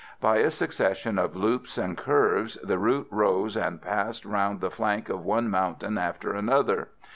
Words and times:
By 0.19 0.37
a 0.37 0.49
succession 0.49 1.19
of 1.19 1.35
loops 1.35 1.77
and 1.77 1.95
curves 1.95 2.57
the 2.63 2.79
route 2.79 3.05
rose 3.11 3.55
and 3.55 3.79
passed 3.79 4.25
round 4.25 4.59
the 4.59 4.71
flank 4.71 5.09
of 5.09 5.23
one 5.23 5.47
mountain 5.47 5.99
after 5.99 6.33
another. 6.33 6.87